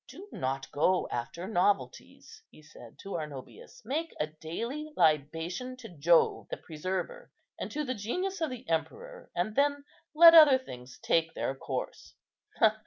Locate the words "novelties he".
1.47-2.63